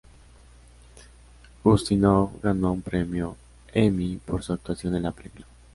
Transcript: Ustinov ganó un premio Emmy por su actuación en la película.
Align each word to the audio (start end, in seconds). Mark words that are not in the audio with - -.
Ustinov 1.63 2.41
ganó 2.41 2.71
un 2.73 2.81
premio 2.81 3.37
Emmy 3.71 4.17
por 4.17 4.41
su 4.41 4.51
actuación 4.53 4.95
en 4.95 5.03
la 5.03 5.11
película. 5.11 5.45